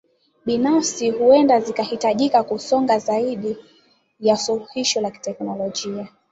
[0.39, 3.57] kibinafsi huenda zikahitajika kusonga zaidi
[4.19, 6.07] ya suluhisho la kiteknolojia